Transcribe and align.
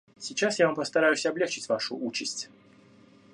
Сейчас 0.17 0.57
я 0.57 0.65
вам 0.65 0.73
постараюсь 0.73 1.27
облегчить 1.27 1.69
вашу 1.69 1.95
участь. 1.95 2.49